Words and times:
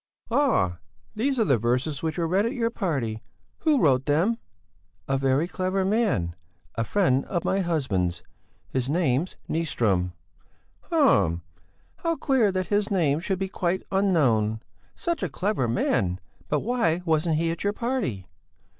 "Ah! 0.31 0.79
These 1.15 1.39
are 1.39 1.45
the 1.45 1.59
verses 1.59 2.01
which 2.01 2.17
were 2.17 2.27
read 2.27 2.47
at 2.47 2.53
your 2.53 2.71
party! 2.71 3.21
Who 3.59 3.79
wrote 3.79 4.05
them?" 4.05 4.39
"A 5.07 5.15
very 5.15 5.47
clever 5.47 5.85
man, 5.85 6.35
a 6.73 6.83
friend 6.83 7.23
of 7.25 7.45
my 7.45 7.59
husband's. 7.59 8.23
His 8.71 8.89
name's 8.89 9.35
Nyström." 9.47 10.13
"Hm! 10.91 11.43
How 11.97 12.15
queer 12.15 12.51
that 12.51 12.65
his 12.65 12.89
name 12.89 13.19
should 13.19 13.37
be 13.37 13.47
quite 13.47 13.83
unknown! 13.91 14.61
Such 14.95 15.21
a 15.21 15.29
clever 15.29 15.67
man! 15.67 16.19
But 16.49 16.61
why 16.61 17.03
wasn't 17.05 17.35
he 17.37 17.51
at 17.51 17.63
your 17.63 17.73
party?" 17.73 18.25